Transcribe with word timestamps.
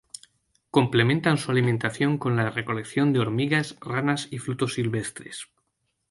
Complementan 0.71 1.37
su 1.37 1.51
alimentación 1.51 2.17
con 2.17 2.35
la 2.35 2.49
recolección 2.49 3.13
de 3.13 3.19
hormigas, 3.19 3.77
ranas 3.81 4.27
y 4.31 4.39
frutos 4.39 4.73
silvestres. 4.73 5.47